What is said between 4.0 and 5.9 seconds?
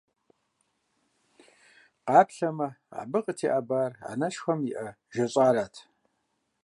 анэшхуэм и Ӏэ жэщӀарат.